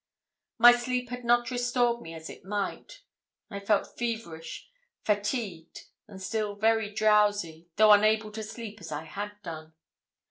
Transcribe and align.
My 0.57 0.71
sleep 0.71 1.11
had 1.11 1.23
not 1.23 1.51
restored 1.51 2.01
me 2.01 2.15
as 2.15 2.27
it 2.27 2.43
might; 2.43 3.03
I 3.51 3.59
felt 3.59 3.99
feverish, 3.99 4.67
fatigued, 5.03 5.81
and 6.07 6.19
still 6.19 6.55
very 6.55 6.91
drowsy, 6.91 7.67
though 7.75 7.91
unable 7.91 8.31
to 8.31 8.41
sleep 8.41 8.81
as 8.81 8.91
I 8.91 9.03
had 9.03 9.33
done. 9.43 9.75